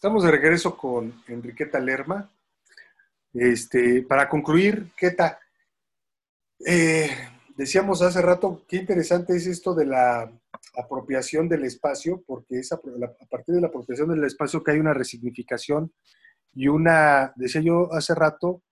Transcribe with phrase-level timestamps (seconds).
[0.00, 2.32] Estamos de regreso con Enriqueta Lerma.
[3.34, 5.38] Este, para concluir, Queta,
[6.64, 7.10] eh,
[7.54, 10.32] decíamos hace rato qué interesante es esto de la
[10.74, 14.78] apropiación del espacio, porque es a, a partir de la apropiación del espacio que hay
[14.78, 15.92] una resignificación
[16.54, 18.62] y una, decía yo hace rato,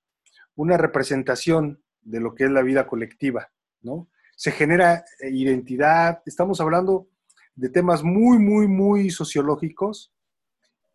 [0.55, 3.51] una representación de lo que es la vida colectiva,
[3.83, 4.09] ¿no?
[4.35, 7.07] Se genera identidad, estamos hablando
[7.55, 10.15] de temas muy, muy, muy sociológicos,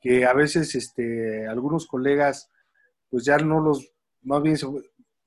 [0.04, 2.52] que a veces este, algunos colegas,
[3.10, 3.90] pues ya no los,
[4.22, 4.58] más bien,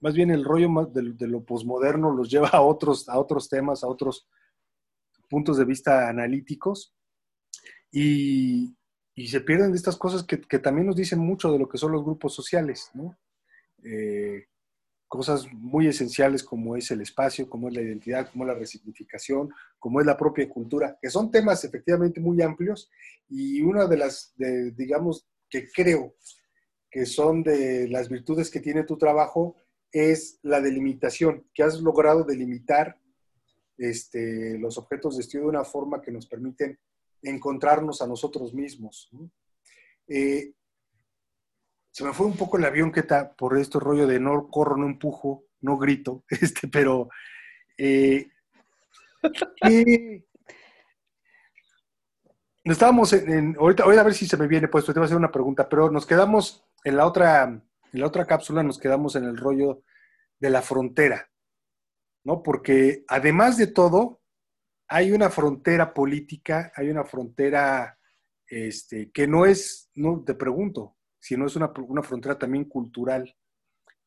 [0.00, 3.88] más bien el rollo de, lo posmoderno los lleva a otros, a otros temas, a
[3.88, 4.28] otros
[5.30, 6.94] puntos de vista analíticos,
[7.90, 8.76] y,
[9.14, 11.78] y se pierden de estas cosas que, que, también nos dicen mucho de lo que
[11.78, 13.16] son los grupos sociales, ¿no?
[13.82, 14.46] Eh,
[15.08, 19.50] cosas muy esenciales como es el espacio, como es la identidad, como es la resignificación,
[19.78, 22.90] como es la propia cultura, que son temas efectivamente muy amplios
[23.28, 26.14] y una de las, digamos, que creo
[26.90, 29.56] que son de las virtudes que tiene tu trabajo
[29.92, 32.98] es la delimitación, que has logrado delimitar
[33.78, 36.78] este, los objetos de estudio de una forma que nos permiten
[37.22, 39.10] encontrarnos a nosotros mismos.
[40.08, 40.52] Eh,
[41.96, 44.76] se me fue un poco el avión que está por este rollo de no corro,
[44.76, 47.08] no empujo, no grito, este, pero
[47.78, 48.28] eh,
[52.64, 55.16] estábamos en, ahorita, voy a ver si se me viene puesto, te voy a hacer
[55.16, 59.24] una pregunta, pero nos quedamos en la otra, en la otra cápsula, nos quedamos en
[59.24, 59.82] el rollo
[60.38, 61.30] de la frontera,
[62.24, 62.42] ¿no?
[62.42, 64.20] Porque además de todo,
[64.86, 67.98] hay una frontera política, hay una frontera
[68.46, 70.95] este, que no es, no te pregunto,
[71.26, 73.36] sino es una, una frontera también cultural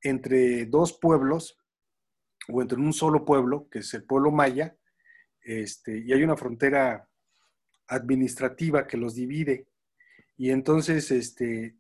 [0.02, 1.60] entre dos pueblos
[2.48, 4.78] o entre un solo pueblo, que es el pueblo maya,
[5.42, 7.10] este, y hay una frontera
[7.88, 9.68] administrativa que los divide.
[10.38, 11.76] Y entonces, este,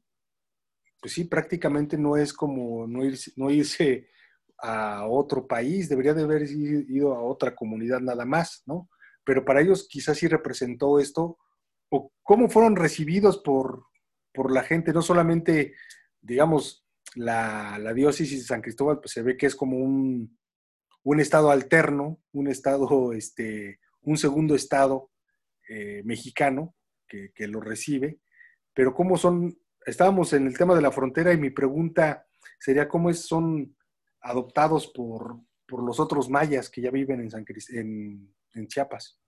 [1.01, 4.09] pues sí, prácticamente no es como no irse, no irse
[4.57, 8.89] a otro país, debería de haber ido a otra comunidad nada más, ¿no?
[9.23, 11.37] Pero para ellos quizás sí representó esto,
[11.87, 13.88] o cómo fueron recibidos por,
[14.33, 15.73] por la gente, no solamente,
[16.21, 16.85] digamos,
[17.15, 20.37] la, diócesis de San Cristóbal, pues se ve que es como un,
[21.03, 25.11] un estado alterno, un estado, este, un segundo estado
[25.67, 26.75] eh, mexicano
[27.07, 28.19] que, que, lo recibe,
[28.73, 32.27] pero cómo son, estábamos en el tema de la frontera y mi pregunta
[32.59, 33.75] sería cómo es, son
[34.21, 39.19] adoptados por, por los otros mayas que ya viven en, San en, en Chiapas.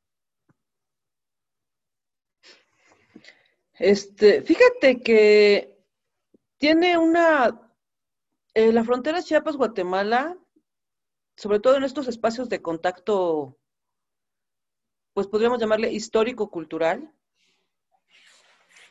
[3.84, 5.84] Este, fíjate que
[6.58, 7.68] tiene una,
[8.54, 10.38] eh, la frontera Chiapas-Guatemala,
[11.36, 13.58] sobre todo en estos espacios de contacto,
[15.14, 17.12] pues podríamos llamarle histórico-cultural,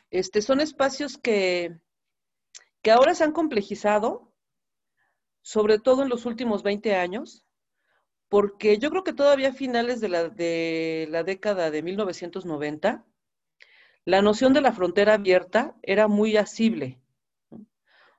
[0.09, 1.79] este, son espacios que,
[2.81, 4.33] que ahora se han complejizado,
[5.41, 7.45] sobre todo en los últimos 20 años,
[8.27, 13.05] porque yo creo que todavía a finales de la, de la década de 1990,
[14.05, 16.99] la noción de la frontera abierta era muy asible.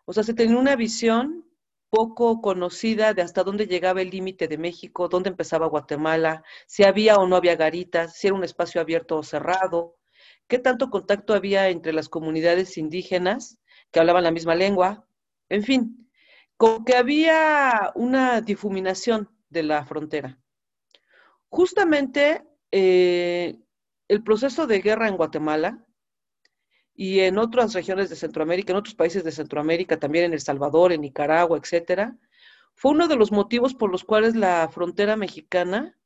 [0.04, 1.44] O sea, se tenía una visión
[1.90, 7.16] poco conocida de hasta dónde llegaba el límite de México, dónde empezaba Guatemala, si había
[7.16, 9.98] o no había garitas, si era un espacio abierto o cerrado,
[10.48, 13.58] qué tanto contacto había entre las comunidades indígenas
[13.90, 15.06] que hablaban la misma lengua,
[15.50, 16.10] en fin,
[16.56, 20.38] como que había una difuminación de la frontera.
[21.50, 23.58] Justamente eh,
[24.12, 25.86] el proceso de guerra en Guatemala
[26.94, 30.92] y en otras regiones de Centroamérica, en otros países de Centroamérica, también en El Salvador,
[30.92, 32.18] en Nicaragua, etcétera,
[32.74, 35.98] fue uno de los motivos por los cuales la frontera mexicana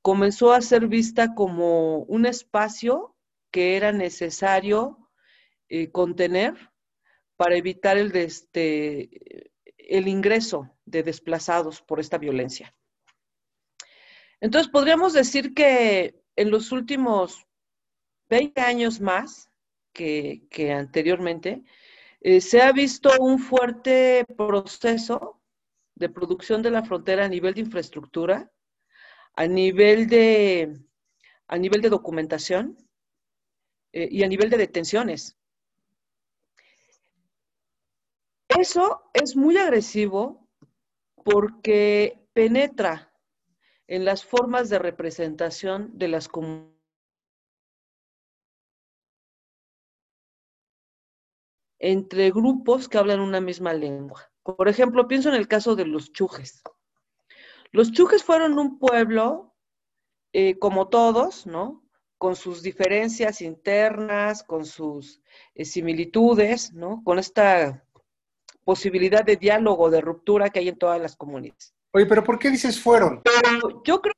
[0.00, 3.14] comenzó a ser vista como un espacio
[3.50, 5.10] que era necesario
[5.68, 6.54] eh, contener
[7.36, 12.74] para evitar el, este, el ingreso de desplazados por esta violencia.
[14.40, 17.46] Entonces, podríamos decir que en los últimos
[18.30, 19.50] 20 años más
[19.92, 21.64] que, anteriormente,
[22.20, 25.42] eh, se ha visto un fuerte proceso
[25.96, 28.50] de producción de la frontera a nivel de infraestructura,
[29.34, 30.80] a nivel de,
[31.48, 32.78] a nivel de documentación
[33.92, 35.36] eh, y a nivel de detenciones.
[38.48, 40.48] Eso es muy agresivo
[41.24, 43.12] porque penetra
[43.88, 46.79] en las formas de representación de las comunidades
[51.80, 54.30] entre grupos que hablan una misma lengua.
[54.44, 56.62] Por ejemplo, pienso en el caso de los chujes.
[57.72, 59.56] Los chujes fueron un pueblo,
[60.32, 61.82] eh, como todos, ¿no?
[62.20, 65.22] con sus diferencias internas, con sus
[65.54, 67.02] eh, similitudes, ¿no?
[67.02, 67.82] Con esta
[68.62, 71.74] posibilidad de diálogo, de ruptura que hay en todas las comunidades.
[71.92, 73.22] Oye, pero ¿por qué dices fueron?
[73.22, 74.14] Pero yo creo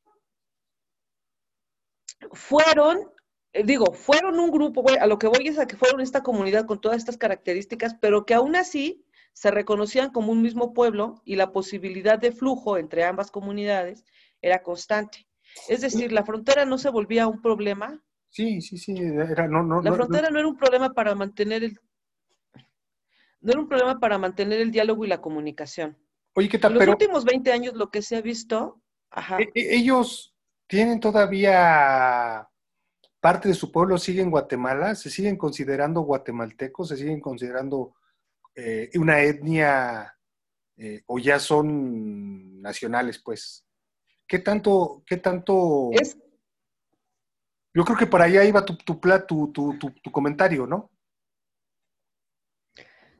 [2.32, 3.08] fueron,
[3.52, 6.81] digo, fueron un grupo, a lo que voy es a que fueron esta comunidad con
[6.81, 9.04] todas estas características, pero que aún así
[9.34, 14.04] se reconocían como un mismo pueblo y la posibilidad de flujo entre ambas comunidades
[14.40, 15.26] era constante.
[15.69, 18.02] Es decir, la frontera no se volvía un problema.
[18.31, 21.78] Sí, sí, sí, era, no, no, la frontera no, era un problema para mantener el,
[23.40, 25.98] no era un problema para mantener el diálogo y la comunicación.
[26.34, 26.72] Oye, ¿qué tal?
[26.72, 29.38] En los últimos 20 años lo que se ha visto, ajá.
[29.38, 30.34] E, e, ellos
[30.66, 32.48] tienen todavía
[33.22, 37.94] parte de su pueblo sigue en Guatemala, se siguen considerando guatemaltecos, se siguen considerando
[38.56, 40.19] eh, una etnia
[40.76, 43.64] eh, o ya son nacionales, pues.
[44.26, 45.90] ¿Qué tanto, qué tanto?
[45.92, 46.19] Es...
[47.72, 50.90] Yo creo que por allá iba tu, tu, tu, tu, tu comentario, ¿no?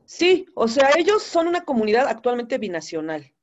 [0.03, 3.33] Sí, o sea, ellos son una comunidad actualmente binacional,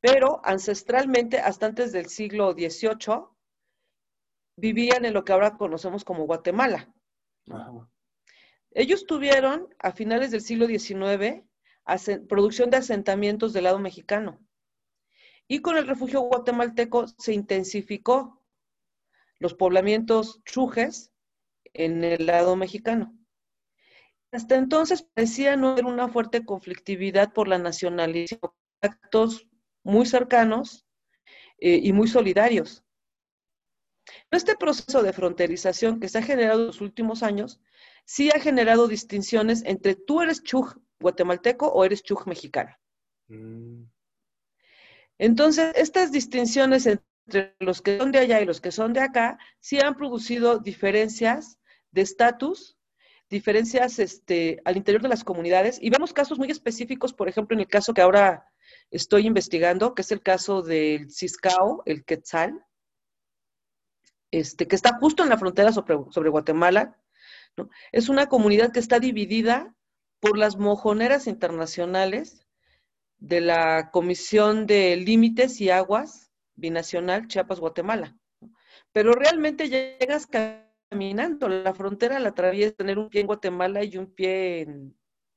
[0.00, 3.31] pero ancestralmente, hasta antes del siglo XVIII,
[4.56, 6.92] vivían en lo que ahora conocemos como Guatemala.
[8.70, 11.44] Ellos tuvieron, a finales del siglo XIX,
[12.28, 14.40] producción de asentamientos del lado mexicano.
[15.48, 18.42] Y con el refugio guatemalteco se intensificó
[19.38, 21.12] los poblamientos chujes
[21.74, 23.14] en el lado mexicano.
[24.30, 28.38] Hasta entonces parecía no haber una fuerte conflictividad por la nacionalidad,
[28.80, 29.46] actos
[29.82, 30.86] muy cercanos
[31.58, 32.82] eh, y muy solidarios.
[34.30, 37.60] Este proceso de fronterización que se ha generado en los últimos años,
[38.04, 42.76] sí ha generado distinciones entre tú eres chuj guatemalteco o eres chuj mexicano.
[43.28, 43.84] Mm.
[45.18, 49.38] Entonces, estas distinciones entre los que son de allá y los que son de acá,
[49.60, 51.58] sí han producido diferencias
[51.92, 52.76] de estatus
[53.32, 57.60] diferencias este, al interior de las comunidades y vemos casos muy específicos, por ejemplo, en
[57.60, 58.46] el caso que ahora
[58.90, 62.62] estoy investigando, que es el caso del Ciscao, el Quetzal,
[64.32, 66.98] este, que está justo en la frontera sobre, sobre Guatemala.
[67.92, 69.76] Es una comunidad que está dividida
[70.18, 72.46] por las mojoneras internacionales
[73.18, 78.16] de la Comisión de Límites y Aguas Binacional Chiapas-Guatemala.
[78.92, 81.48] Pero realmente llegas caminando.
[81.48, 84.62] La frontera la atraviesa tener un pie en Guatemala y un pie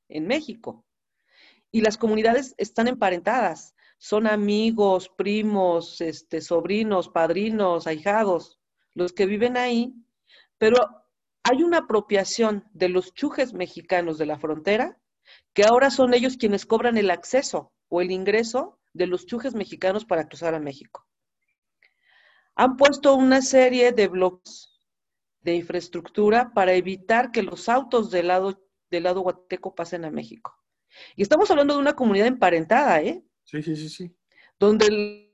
[0.09, 0.85] en, México.
[1.71, 3.75] Y las comunidades están emparentadas.
[3.97, 8.59] Son amigos, primos, este, sobrinos, padrinos, ahijados,
[8.95, 9.93] los que viven ahí.
[10.57, 10.77] Pero
[11.43, 14.97] hay una apropiación de los chujes mexicanos de la frontera
[15.53, 20.05] que ahora son ellos quienes cobran el acceso o el ingreso de los chujes mexicanos
[20.05, 21.07] para cruzar a México.
[22.55, 24.71] Han puesto una serie de bloques
[25.41, 30.55] de infraestructura para evitar que los autos del lado, del lado guateco pasen a México.
[31.15, 33.23] Y estamos hablando de una comunidad emparentada, ¿eh?
[33.43, 34.15] Sí, sí, sí, sí.
[34.57, 35.24] Donde el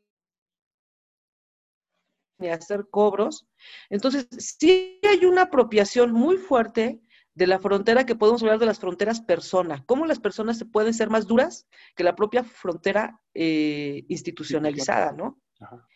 [2.50, 3.48] hacer cobros.
[3.90, 7.00] Entonces, sí hay una apropiación muy fuerte
[7.34, 9.84] de la frontera que podemos hablar de las fronteras persona.
[9.86, 15.42] ¿Cómo las personas se pueden ser más duras que la propia frontera eh, institucionalizada, no?
[15.60, 15.88] Ajá.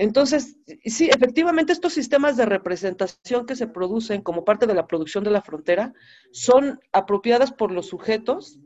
[0.00, 0.56] Entonces,
[0.86, 5.30] sí, efectivamente estos sistemas de representación que se producen como parte de la producción de
[5.30, 5.92] la frontera
[6.32, 8.58] son apropiadas por los sujetos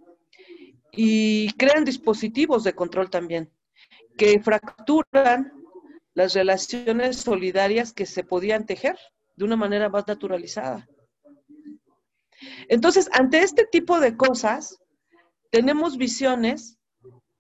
[0.93, 3.51] y crean dispositivos de control también,
[4.17, 5.53] que fracturan
[6.15, 8.99] las relaciones solidarias que se podían tejer
[9.37, 10.89] de una manera más naturalizada.
[12.69, 14.79] Entonces, ante este tipo de cosas,
[15.51, 16.79] tenemos visiones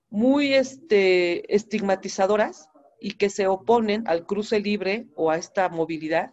[0.08, 2.68] muy este, estigmatizadoras
[3.00, 6.30] y que se oponen al cruce libre o a esta movilidad,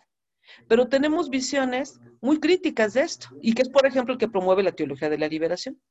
[0.68, 4.64] pero tenemos visiones muy críticas de esto y que es, por ejemplo, el que promueve
[4.64, 5.82] la teología de la liberación.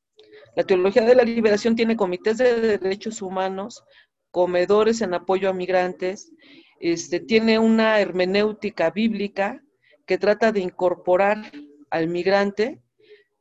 [0.57, 3.85] La teología de la liberación tiene comités de derechos humanos,
[4.31, 6.33] comedores en apoyo a migrantes,
[6.81, 9.63] este, tiene una hermenéutica bíblica
[10.07, 11.53] que trata de incorporar
[11.91, 12.81] al migrante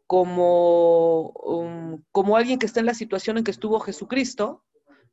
[0.08, 4.64] como, um, como alguien que está en la situación en que estuvo Jesucristo,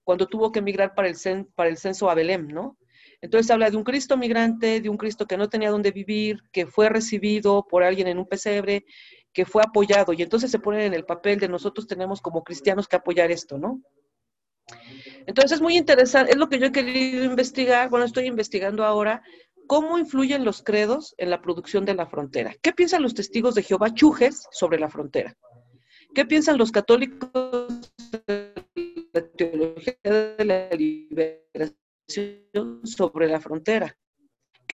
[0.04, 1.16] cuando tuvo que emigrar para el,
[1.54, 2.78] para el censo a Belém, ¿no?
[3.20, 6.66] Entonces habla de un Cristo migrante, de un Cristo que no tenía dónde vivir, que
[6.66, 8.84] fue recibido por alguien en un pesebre,
[9.32, 10.12] que fue apoyado.
[10.12, 13.58] Y entonces se pone en el papel de nosotros tenemos como cristianos que apoyar esto,
[13.58, 13.82] ¿no?
[15.26, 19.22] Entonces es muy interesante, es lo que yo he querido investigar, bueno, estoy investigando ahora,
[19.66, 22.54] cómo influyen los credos en la producción de la frontera.
[22.62, 25.36] ¿Qué piensan los testigos de Jehová Chujes sobre la frontera?
[26.14, 27.92] ¿Qué piensan los católicos
[29.16, 31.86] la teología de la liberación
[32.84, 33.96] sobre la frontera.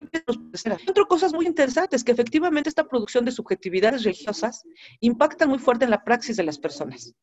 [0.00, 4.62] Encuentro cosas muy interesantes, que efectivamente esta producción de subjetividades religiosas
[5.00, 7.14] impacta muy fuerte en la praxis de las personas.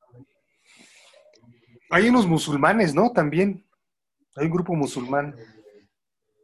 [1.89, 3.11] Hay unos musulmanes, ¿no?
[3.11, 3.65] También.
[4.35, 5.35] Hay un grupo musulmán.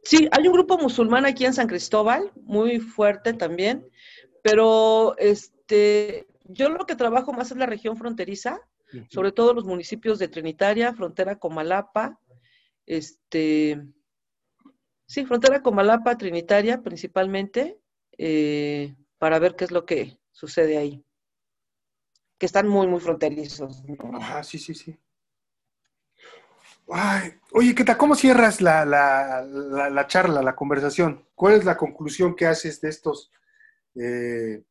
[0.02, 3.88] Sí, hay un grupo musulmán aquí en San Cristóbal, muy fuerte también,
[4.42, 8.60] pero este, yo lo que trabajo más es la región fronteriza,
[9.08, 12.20] sobre todo los municipios de Trinitaria, frontera Comalapa,
[12.86, 13.82] este,
[15.06, 17.78] sí, frontera Comalapa, Trinitaria principalmente,
[18.18, 21.02] eh, para ver qué es lo que sucede ahí.
[22.38, 23.82] Que están muy, muy fronterizos.
[24.12, 24.98] Ajá, sí, sí, sí.
[27.52, 27.96] Oye, ¿qué tal?
[27.96, 31.26] ¿Cómo cierras la, la, charla, la conversación?
[31.34, 33.30] ¿Cuál es la conclusión que haces de estos,
[33.94, 34.62] eh,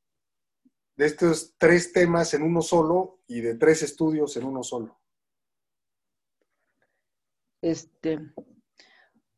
[0.96, 5.00] de estos tres temas en uno solo y de tres estudios en uno solo?
[7.62, 8.20] Este,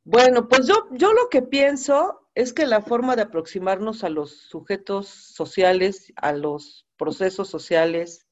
[0.03, 4.31] bueno, pues yo, yo lo que pienso es que la forma de aproximarnos a los
[4.31, 8.24] sujetos sociales, a los procesos sociales,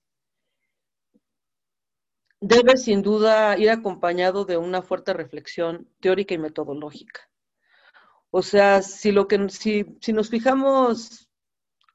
[2.44, 7.22] debe sin duda ir acompañado de una fuerte reflexión teórica y metodológica.
[8.32, 11.30] O sea, si, lo que, si, si nos fijamos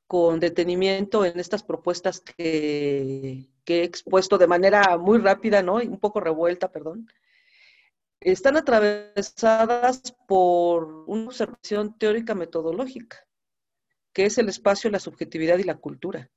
[0.07, 5.75] con detenimiento en estas propuestas que, he expuesto de manera muy rápida, ¿no?
[5.75, 7.07] Un poco revuelta, perdón.
[8.19, 13.19] Están atravesadas por una observación teórica metodológica,
[14.15, 16.31] que es el espacio, la subjetividad y la cultura.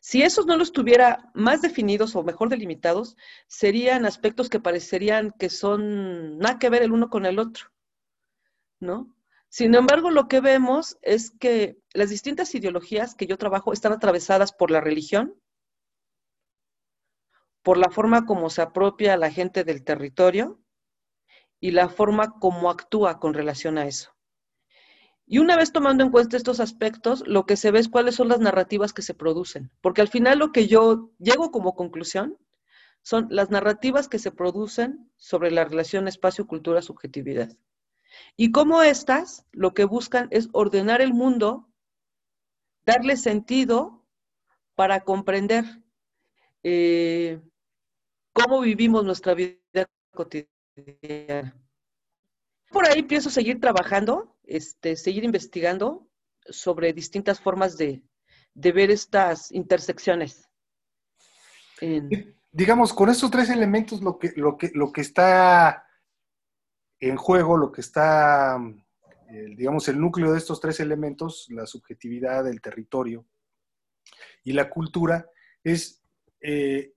[0.00, 5.48] Si esos no los tuviera más definidos o mejor delimitados, serían aspectos que parecerían que
[5.50, 7.70] son nada que ver el uno con el otro,
[8.80, 9.14] ¿no?
[9.48, 14.52] Sin embargo, lo que vemos es que las distintas ideologías que yo trabajo están atravesadas
[14.52, 15.34] por la religión,
[17.62, 20.62] por la forma como se apropia la gente del territorio
[21.58, 24.14] y la forma como actúa con relación a eso.
[25.32, 28.26] Y una vez tomando en cuenta estos aspectos, lo que se ve es cuáles son
[28.26, 32.36] las narrativas que se producen, porque al final lo que yo llego como conclusión
[33.02, 37.56] son las narrativas que se producen sobre la relación espacio-cultura-subjetividad.
[38.36, 41.68] Y cómo estas lo que buscan es ordenar el mundo,
[42.84, 44.04] darle sentido
[44.74, 45.64] para comprender
[46.64, 47.40] eh,
[48.32, 51.56] cómo vivimos nuestra vida cotidiana.
[52.70, 56.08] Por ahí pienso seguir trabajando, este, seguir investigando
[56.44, 58.02] sobre distintas formas de,
[58.54, 60.48] ver estas intersecciones.
[62.52, 65.86] Digamos, con estos tres elementos lo que, lo que, lo que está
[66.98, 68.58] en juego lo que está,
[69.56, 73.24] digamos, el núcleo de estos tres elementos, la subjetividad, el territorio
[74.44, 75.30] y la cultura,
[75.64, 76.02] es
[76.40, 76.92] eh,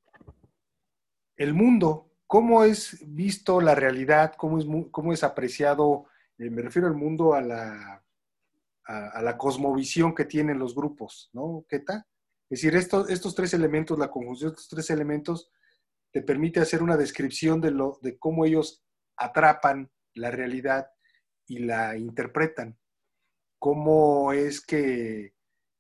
[1.38, 6.87] el mundo, cómo es visto la realidad, cómo es, cómo es apreciado, eh, me refiero
[6.87, 8.03] al mundo a la,
[8.85, 12.07] a, la cosmovisión que tienen los grupos, ¿no, Keta?
[12.49, 15.51] Es decir, estos, estos tres elementos, la conjunción de estos tres elementos,
[16.11, 18.83] te permite hacer una descripción de, lo, de cómo ellos
[19.17, 20.87] atrapan la realidad
[21.47, 22.77] y la interpretan.
[23.57, 25.33] ¿Cómo es que,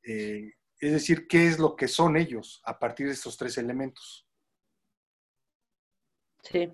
[0.03, 4.27] eh, es decir, qué es lo que son ellos a partir de estos tres elementos?
[6.43, 6.71] Sí.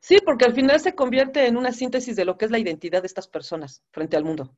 [0.00, 3.02] Sí, porque al final se convierte en una síntesis de lo que es la identidad
[3.02, 4.56] de estas personas frente al mundo.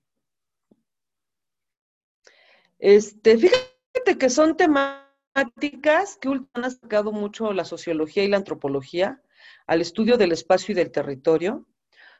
[2.79, 9.21] Este, fíjate que son temáticas que han sacado mucho la sociología y la antropología
[9.67, 11.67] al estudio del espacio y del territorio,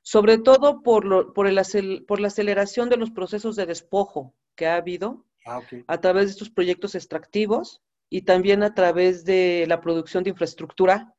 [0.03, 4.77] sobre todo por, por, el, por la aceleración de los procesos de despojo que ha
[4.77, 10.25] habido ah, a través de estos proyectos extractivos y también a través de la producción
[10.25, 11.15] de infraestructura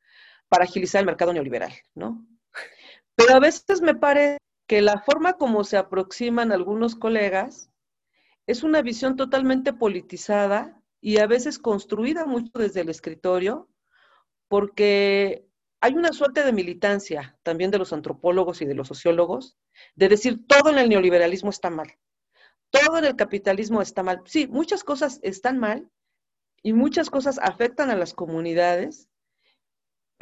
[0.53, 2.27] para agilizar el mercado neoliberal, ¿no?
[3.15, 7.71] Pero a veces me parece que la forma como se aproximan algunos colegas
[8.45, 13.67] es una visión totalmente politizada y a veces construida mucho desde el escritorio,
[14.47, 15.47] porque
[15.81, 19.57] hay una suerte de militancia también de los antropólogos y de los sociólogos,
[19.95, 21.97] de decir todo en el neoliberalismo está mal,
[22.69, 24.21] todo en el capitalismo está mal.
[24.25, 25.89] Sí, muchas cosas están mal
[26.61, 29.09] y muchas cosas afectan a las comunidades,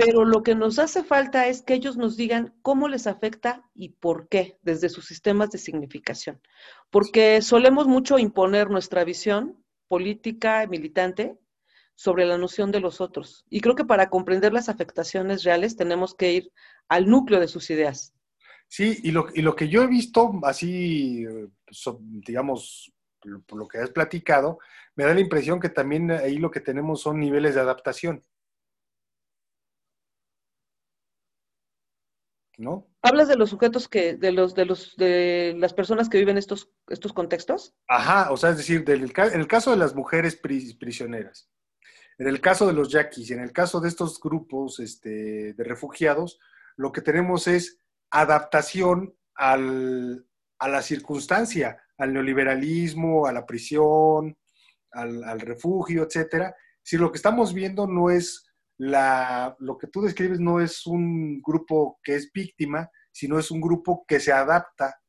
[0.03, 3.89] pero lo que nos hace falta es que ellos nos digan cómo les afecta y
[3.89, 6.41] por qué desde sus sistemas de significación.
[6.89, 11.37] Porque solemos mucho imponer nuestra visión política, militante,
[11.95, 13.45] sobre la noción de los otros.
[13.49, 16.51] Y creo que para comprender las afectaciones reales tenemos que ir
[16.87, 18.13] al núcleo de sus ideas.
[18.67, 21.25] Sí, y lo, y lo que yo he visto, así,
[22.25, 22.91] digamos,
[23.45, 24.59] por lo que has platicado,
[24.95, 28.23] me da la impresión que también ahí lo que tenemos son niveles de adaptación.
[32.61, 32.87] ¿No?
[33.01, 36.71] ¿Hablas de los sujetos que, de los, de los, de las personas que viven estos,
[36.87, 37.73] estos contextos?
[37.87, 41.49] Ajá, o sea, es decir, del, en el caso de las mujeres prisioneras,
[42.17, 45.63] en el caso de los yaquis y en el caso de estos grupos este, de
[45.63, 46.39] refugiados,
[46.77, 47.79] lo que tenemos es
[48.11, 50.25] adaptación al,
[50.59, 54.37] a la circunstancia, al neoliberalismo, a la prisión,
[54.91, 56.55] al, al refugio, etcétera.
[56.83, 58.50] Si lo que estamos viendo no es
[58.81, 63.61] la, lo que tú describes no es un grupo que es víctima, sino es un
[63.61, 64.99] grupo que se adapta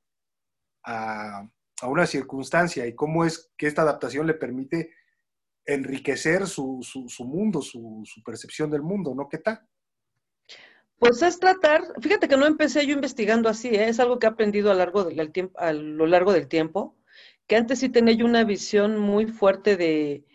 [0.84, 1.48] a,
[1.84, 4.92] una circunstancia y cómo es que esta adaptación le permite
[5.64, 6.82] enriquecer su,
[7.20, 9.26] mundo, su, percepción del mundo, ¿no?
[9.26, 9.60] ¿Qué tal?
[10.98, 13.88] Pues es tratar, fíjate que no empecé yo investigando así, ¿eh?
[13.88, 16.98] es algo que he aprendido a, largo del tiempo, a lo largo del tiempo,
[17.46, 20.26] que antes sí tenía yo una visión muy fuerte de,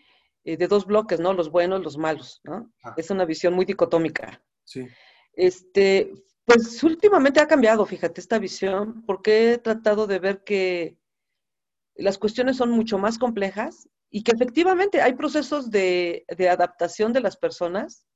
[0.48, 1.34] eh, de dos bloques, ¿no?
[1.34, 2.72] Los buenos, los malos, ¿no?
[2.82, 2.94] Ah.
[2.96, 4.42] Es una visión muy dicotómica.
[4.64, 4.88] Sí.
[5.34, 6.10] Este,
[6.46, 10.96] pues últimamente ha cambiado, fíjate, esta visión, porque he tratado de ver que
[11.96, 17.36] las cuestiones son mucho más complejas y que efectivamente hay procesos de, adaptación de las
[17.36, 18.06] personas,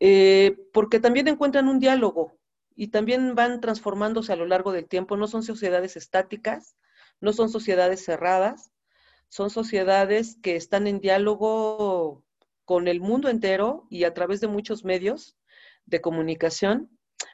[0.00, 2.38] eh, porque también encuentran un diálogo
[2.74, 5.18] y también van transformándose a lo largo del tiempo.
[5.18, 6.76] No son sociedades estáticas,
[7.20, 8.71] no son sociedades cerradas,
[9.32, 12.22] son sociedades que están en diálogo
[12.66, 15.38] con el mundo entero y a través de muchos medios
[15.86, 16.90] de comunicación.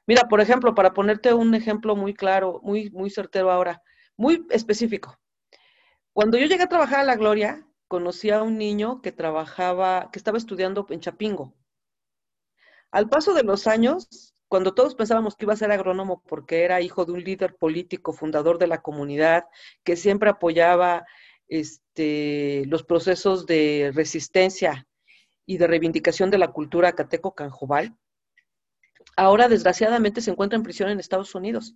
[0.06, 3.82] Mira, por ejemplo, para ponerte un ejemplo muy claro, muy, muy certero ahora,
[4.16, 5.18] muy específico.
[6.12, 10.20] Cuando yo llegué a trabajar a La Gloria, conocí a un niño que trabajaba, que
[10.20, 11.56] estaba estudiando en Chapingo.
[12.92, 16.80] Al paso de los años, cuando todos pensábamos que iba a ser agrónomo porque era
[16.80, 19.46] hijo de un líder político, fundador de la comunidad,
[19.82, 21.04] que siempre apoyaba
[21.98, 24.86] los procesos de resistencia
[25.46, 27.96] y de reivindicación de la cultura cateco-canjobal,
[29.16, 31.74] ahora desgraciadamente se encuentra en prisión en Estados Unidos.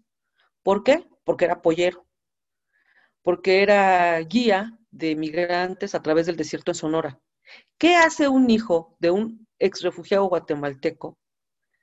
[0.62, 1.08] ¿Por qué?
[1.24, 2.06] Porque era pollero,
[3.22, 7.20] porque era guía de migrantes a través del desierto en Sonora.
[7.78, 11.18] ¿Qué hace un hijo de un ex refugiado guatemalteco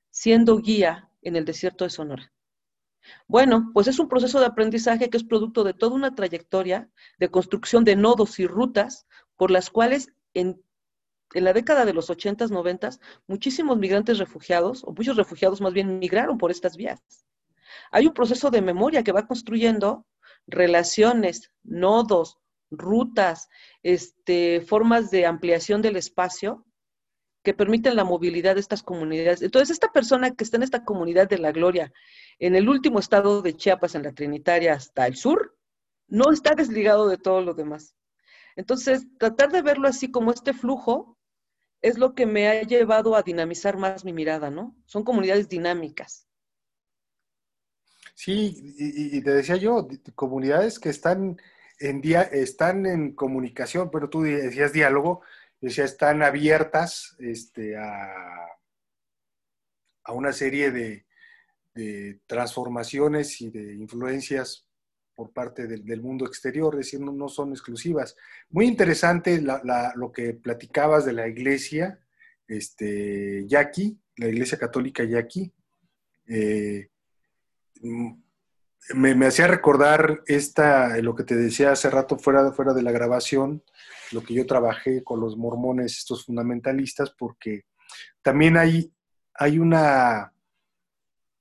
[0.09, 2.31] siendo guía en el desierto de Sonora?
[3.27, 7.29] Bueno, pues es un proceso de aprendizaje que es producto de toda una trayectoria de
[7.29, 10.61] construcción de nodos y rutas por las cuales en,
[11.33, 12.89] la década de los 80s, 90
[13.27, 17.01] muchísimos migrantes refugiados, o muchos refugiados más bien, migraron por estas vías.
[17.91, 20.05] Hay un proceso de memoria que va construyendo
[20.47, 22.39] relaciones, nodos,
[22.71, 23.49] rutas,
[23.83, 26.65] este, formas de ampliación del espacio
[27.43, 29.41] que permiten la movilidad de estas comunidades.
[29.41, 31.93] Entonces, esta persona que está en esta comunidad de la gloria,
[32.37, 35.57] en el último estado de Chiapas, en la Trinitaria, hasta el sur,
[36.07, 37.95] no está desligado de todo lo demás.
[38.55, 41.17] Entonces, tratar de verlo así como este flujo
[41.81, 44.75] es lo que me ha llevado a dinamizar más mi mirada, ¿no?
[44.85, 46.27] Son comunidades dinámicas.
[48.15, 51.39] Sí, y, te decía yo, comunidades que están
[51.79, 52.01] en,
[52.33, 55.21] están en comunicación, pero tú decías diálogo,
[55.61, 58.47] decía, están abiertas este, a,
[60.03, 61.05] a una serie de,
[62.27, 64.67] transformaciones y de influencias
[65.15, 68.17] por parte del, mundo exterior, es no, son exclusivas.
[68.49, 71.97] Muy interesante lo que platicabas de la iglesia
[72.49, 75.53] este, yaqui, la iglesia católica yaqui.
[76.27, 76.89] Eh,
[78.95, 83.63] me, hacía recordar esta, lo que te decía hace rato fuera, fuera de la grabación,
[84.11, 87.65] lo que yo trabajé con los mormones, estos fundamentalistas, porque
[88.21, 88.91] también hay,
[89.35, 90.33] hay una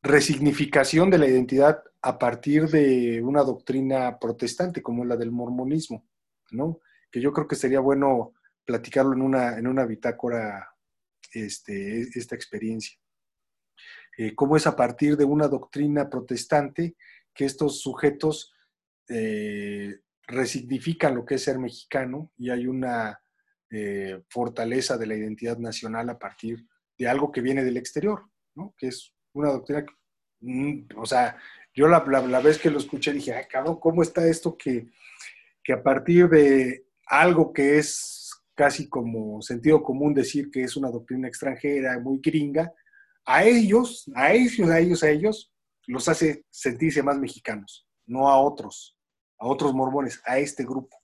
[0.03, 6.07] resignificación de la identidad a partir de una doctrina protestante como la del mormonismo,
[6.51, 6.81] ¿no?
[7.11, 10.74] Que yo creo que sería bueno platicarlo en una, en una bitácora
[11.33, 12.98] este, esta experiencia.
[14.16, 16.96] Eh, cómo es a partir de una doctrina protestante
[17.38, 18.53] que estos sujetos
[19.09, 23.20] eh, resignifican lo que es ser mexicano y hay una
[23.70, 26.66] eh, fortaleza de la identidad nacional a partir
[26.98, 28.74] de algo que viene del exterior, ¿no?
[28.77, 29.87] que es una doctrina,
[30.40, 31.38] mm, o sea,
[31.72, 32.01] yo la,
[32.40, 34.88] vez que lo escuché dije, ay, cabrón, ¿cómo está esto que,
[35.62, 40.90] que a partir de algo que es casi como sentido común decir que es una
[40.90, 42.72] doctrina extranjera, muy gringa,
[43.24, 45.53] a ellos, a ellos, a ellos, a ellos,
[45.88, 48.96] los hace sentirse más mexicanos, no a otros,
[49.38, 50.96] a otros mormones, a este grupo.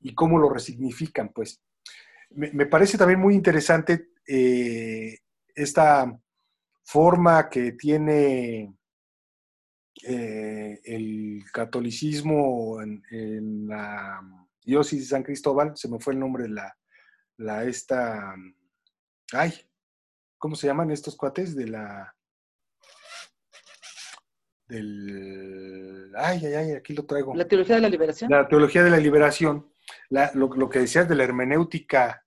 [0.00, 1.60] Y cómo lo resignifican, pues.
[2.30, 5.18] Me, parece también muy interesante eh,
[5.52, 6.16] esta
[6.84, 8.72] forma que tiene
[10.04, 14.20] eh, el catolicismo en, la
[14.64, 16.78] diócesis de San Cristóbal, se me fue el nombre de la,
[17.38, 18.32] la esta,
[19.32, 19.52] ay,
[20.38, 21.56] ¿cómo se llaman estos cuates?
[21.56, 22.14] De la
[24.70, 26.12] del...
[26.16, 27.34] Ay, ay, ay, aquí lo traigo.
[27.34, 28.30] La teología de la liberación.
[28.30, 29.70] La teología de la liberación.
[30.34, 32.24] lo, que decías de la hermenéutica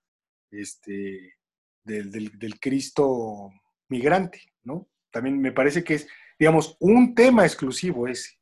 [0.51, 1.35] este,
[1.83, 3.49] del, del, Cristo
[3.89, 4.89] migrante, ¿no?
[5.09, 8.39] También me parece que es, digamos, un tema exclusivo ese.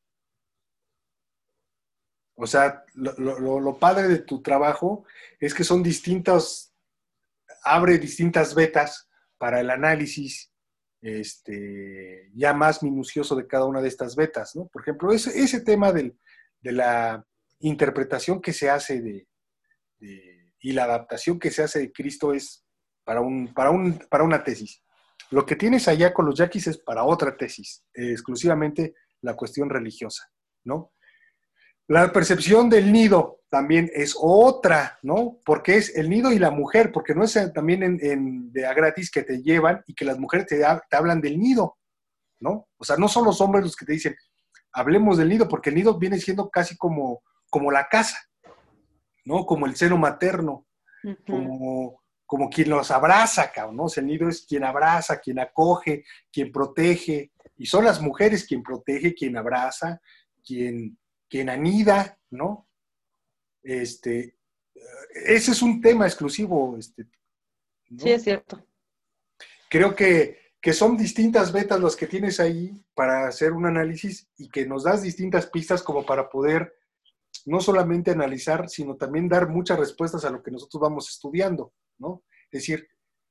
[2.34, 5.04] O sea, lo, lo, padre de tu trabajo
[5.38, 6.74] es que son distintos,
[7.62, 10.51] abre distintas vetas para el análisis
[11.02, 14.68] este, ya más minucioso de cada una de estas vetas, ¿no?
[14.68, 16.14] Por ejemplo, ese, ese tema de
[16.62, 17.26] la
[17.58, 19.26] interpretación que se hace de,
[20.60, 22.64] y la adaptación que se hace de Cristo es
[23.04, 24.82] para, un, para, un, para una tesis.
[25.30, 30.30] Lo que tienes allá con los yaquis es para otra tesis, exclusivamente la cuestión religiosa,
[30.64, 30.92] ¿no?
[31.88, 35.38] La percepción del nido también es otra, ¿no?
[35.44, 39.10] Porque es el nido y la mujer, porque no es también en, de a gratis
[39.10, 41.76] que te llevan y que las mujeres te, te, hablan del nido,
[42.40, 42.66] ¿no?
[42.78, 44.16] O sea, no son los hombres los que te dicen,
[44.72, 48.16] hablemos del nido, porque el nido viene siendo casi como, como la casa,
[49.26, 49.44] ¿no?
[49.44, 50.66] Como el seno materno,
[51.26, 53.84] como, como quien los abraza, cabrón, ¿no?
[53.84, 58.46] O sea, el nido es quien abraza, quien acoge, quien protege, y son las mujeres
[58.46, 60.00] quien protege, quien abraza,
[60.42, 60.96] quien
[61.28, 62.66] quien anida, ¿no?
[63.62, 64.36] Este,
[65.14, 66.76] ese es un tema exclusivo.
[66.78, 67.06] Este,
[67.98, 68.64] Sí, es cierto.
[69.68, 70.40] Creo que,
[70.72, 75.02] son distintas betas las que tienes ahí para hacer un análisis y que nos das
[75.02, 76.74] distintas pistas como para poder
[77.46, 82.22] no solamente analizar, sino también dar muchas respuestas a lo que nosotros vamos estudiando, ¿no?
[82.50, 82.86] Es decir,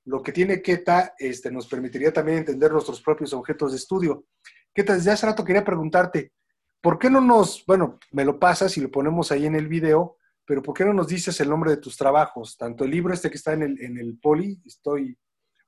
[0.06, 4.26] lo que tiene Keta este, nos permitiría también entender nuestros propios objetos de estudio.
[4.74, 6.34] Keta, desde hace rato quería preguntarte,
[6.82, 10.18] ¿por qué no nos, bueno, me lo pasas y lo ponemos ahí en el video,
[10.46, 12.58] pero ¿por qué no nos dices el nombre de tus trabajos?
[12.58, 15.18] Tanto el libro este que está en el, en el poli, estoy,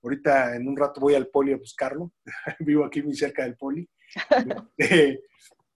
[0.02, 2.12] ahorita en un rato voy al poli a buscarlo,
[2.60, 3.88] vivo aquí muy cerca del poli.
[4.78, 5.20] Eh,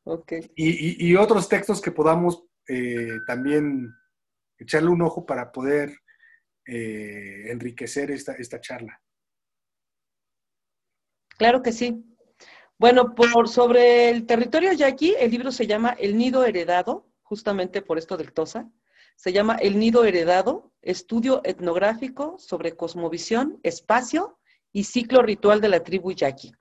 [0.03, 0.51] okay.
[0.55, 3.91] y, otros textos que podamos eh, también
[4.59, 5.91] echarle un ojo para poder
[6.65, 9.01] eh, enriquecer esta, esta charla.
[11.37, 12.03] Claro que sí.
[12.77, 17.97] Bueno, por sobre el territorio yaqui, el libro se llama El Nido Heredado, justamente por
[17.97, 18.69] esto del TOSA.
[19.17, 24.37] Se llama El Nido Heredado, estudio etnográfico sobre cosmovisión, espacio
[24.71, 26.53] y ciclo ritual de la tribu yaqui.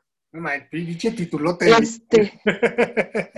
[0.71, 1.71] Pinche titulote.
[1.71, 2.41] Este.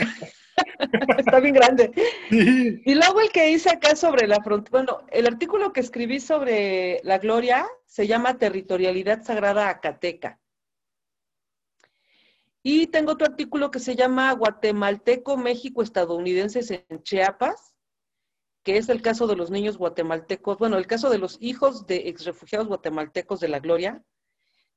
[1.19, 1.91] Está bien grande.
[2.31, 7.01] Y luego el que hice acá sobre la frontera, bueno, el artículo que escribí sobre
[7.03, 10.39] la gloria se llama Territorialidad Sagrada Acateca.
[12.63, 17.68] Y tengo otro artículo que se llama Guatemalteco México estadounidenses en Chiapas,
[18.69, 22.11] que es el caso de los niños guatemaltecos, bueno, el caso de los hijos de
[22.11, 24.05] exrefugiados guatemaltecos de la Gloria,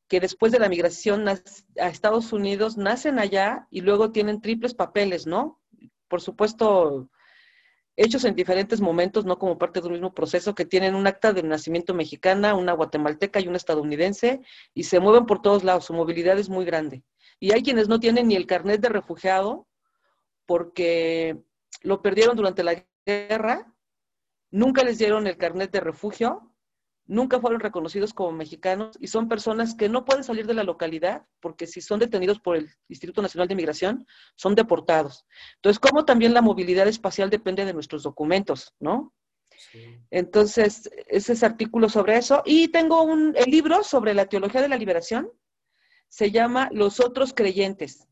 [0.08, 1.42] que después de la migración a
[1.76, 5.60] Estados Unidos nacen allá y luego tienen triples papeles, ¿no?
[6.08, 7.10] Por supuesto,
[7.98, 11.34] hechos en diferentes momentos, no como parte de un mismo proceso, que tienen un acta
[11.34, 14.40] de nacimiento mexicana, una guatemalteca y una estadounidense,
[14.74, 17.04] y se mueven por todos lados, su movilidad es muy grande.
[17.42, 19.68] Y hay quienes no tienen ni el carnet de refugiado
[20.46, 21.42] porque
[21.82, 23.71] lo perdieron durante la guerra,
[24.52, 26.54] nunca les dieron el carnet de refugio,
[27.06, 31.26] nunca fueron reconocidos como mexicanos y son personas que no pueden salir de la localidad
[31.40, 35.26] porque si son detenidos por el Instituto Nacional de Migración, son deportados.
[35.56, 39.14] Entonces, como también la movilidad espacial depende de nuestros documentos, ¿no?
[40.10, 42.42] Entonces, ese es artículo sobre eso.
[42.46, 45.32] Y tengo un, el libro sobre la teología de la liberación,
[46.10, 48.08] se llama Los otros creyentes.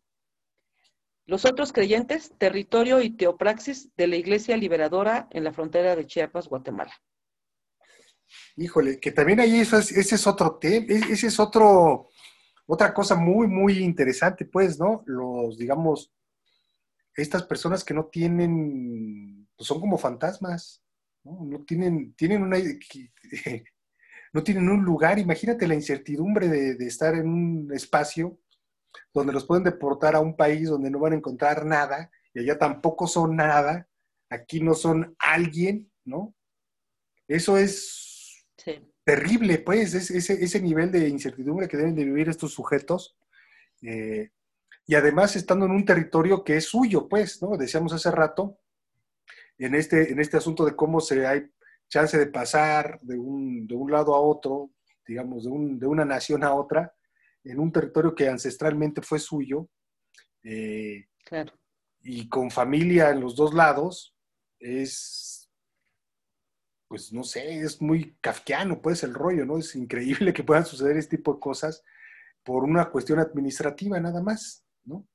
[1.29, 6.47] Los otros creyentes, territorio y teopraxis de la Iglesia Liberadora en la frontera de Chiapas,
[6.47, 6.91] Guatemala.
[8.55, 12.09] Híjole, que también ahí ese es otro tema, ese es otro,
[12.65, 15.03] otra cosa muy, muy interesante, pues, ¿no?
[15.05, 16.11] Los, digamos,
[17.15, 20.83] estas personas que no tienen, pues son como fantasmas,
[21.23, 21.45] ¿no?
[21.45, 22.57] No tienen, tienen una,
[24.33, 25.19] no tienen un lugar.
[25.19, 28.39] Imagínate la incertidumbre de, estar en un espacio
[29.13, 32.57] donde los pueden deportar a un país donde no van a encontrar nada y allá
[32.57, 33.87] tampoco son nada,
[34.29, 36.35] aquí no son alguien, ¿no?
[37.27, 38.45] Eso es
[39.03, 43.17] terrible, pues, ese, ese, nivel de incertidumbre que deben de vivir estos sujetos.
[43.81, 44.29] Eh,
[44.85, 47.57] y además estando en un territorio que es suyo, pues, ¿no?
[47.57, 48.59] Decíamos hace rato,
[49.57, 51.49] en este, en este asunto de cómo se hay
[51.89, 54.71] chance de pasar de un, de un lado a otro,
[55.05, 56.93] digamos, de, un, de, una nación a otra,
[57.43, 59.69] en un territorio que ancestralmente fue suyo,
[60.43, 61.53] eh, claro.
[62.01, 64.15] y con familia en los dos lados,
[64.59, 65.49] es,
[66.87, 69.57] pues no sé, es muy kafkiano, pues el rollo, ¿no?
[69.57, 71.83] Es increíble que puedan suceder este tipo de cosas
[72.43, 75.07] por una cuestión administrativa nada más, ¿no?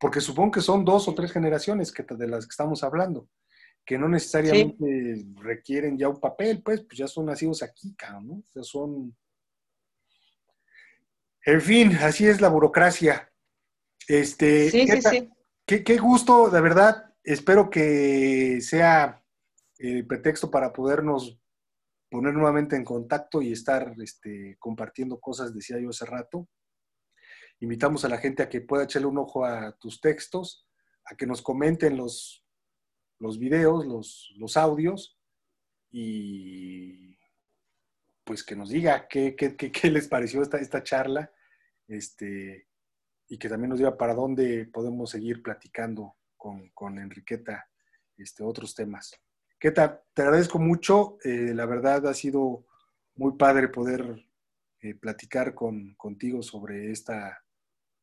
[0.00, 3.28] porque supongo que son dos o tres generaciones que, de las que estamos hablando,
[3.84, 8.36] que no necesariamente requieren ya un papel, pues, pues ya son nacidos aquí, ¿no?
[8.36, 9.14] O sea, son...
[11.44, 13.32] En fin, así es la burocracia.
[14.06, 15.30] Este, sí, sí, sí.
[15.66, 17.14] Qué, qué, gusto, de verdad.
[17.22, 19.24] Espero que sea
[19.78, 21.40] el pretexto para podernos
[22.10, 26.48] poner nuevamente en contacto y estar este, compartiendo cosas, decía yo hace rato.
[27.60, 30.66] Invitamos a la gente a que pueda echarle un ojo a tus textos,
[31.04, 32.44] a que nos comenten los,
[33.18, 35.18] los videos, los, los audios
[35.90, 37.09] y
[38.30, 41.32] pues que nos diga qué, qué, qué, les pareció esta, esta charla
[41.88, 42.68] este,
[43.26, 47.68] y que también nos diga para dónde podemos seguir platicando con, con Enriqueta
[48.16, 49.20] este, otros temas.
[49.58, 50.00] ¿Qué tal?
[50.14, 51.18] Te agradezco mucho.
[51.24, 52.68] Eh, la verdad ha sido
[53.16, 54.24] muy padre poder
[54.80, 57.36] eh, platicar con, contigo sobre esta,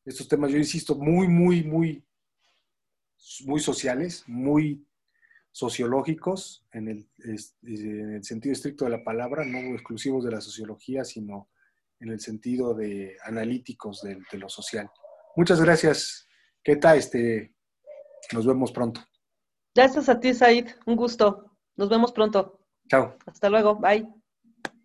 [0.04, 0.52] estos temas.
[0.52, 2.06] Yo insisto, muy, muy, muy,
[3.46, 4.86] muy sociales, muy
[5.58, 7.10] sociológicos en el,
[7.64, 11.50] en el sentido estricto de la palabra, no exclusivos de la sociología, sino
[12.00, 14.88] en el sentido de analíticos de, de lo social.
[15.36, 16.28] Muchas gracias.
[16.64, 17.00] ¿Qué tal?
[17.00, 17.56] Este,
[18.34, 19.02] nos vemos pronto.
[19.74, 20.68] Gracias a ti, Said.
[20.86, 21.58] Un gusto.
[21.76, 22.60] Nos vemos pronto.
[22.88, 23.18] Chao.
[23.26, 23.80] Hasta luego.
[23.80, 24.08] Bye.